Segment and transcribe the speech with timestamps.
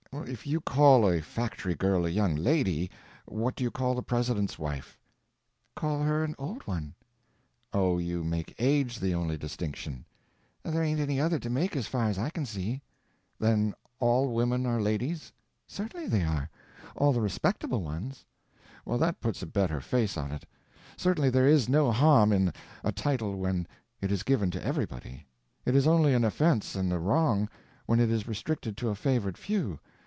[0.27, 2.91] "If you call a factory girl a young lady,
[3.25, 4.99] what do you call the President's wife?"
[5.73, 6.95] "Call her an old one."
[7.71, 10.03] "Oh, you make age the only distinction?"
[10.63, 12.81] "There ain't any other to make as far as I can see."
[13.39, 15.31] "Then all women are ladies?"
[15.65, 16.49] "Certainly they are.
[16.93, 18.25] All the respectable ones."
[18.83, 20.43] "Well, that puts a better face on it.
[20.97, 22.51] Certainly there is no harm in
[22.83, 23.65] a title when
[24.01, 25.25] it is given to everybody.
[25.65, 27.47] It is only an offense and a wrong
[27.85, 29.79] when it is restricted to a favored few.